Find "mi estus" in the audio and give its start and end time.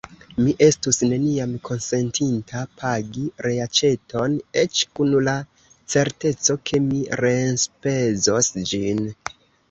0.43-0.97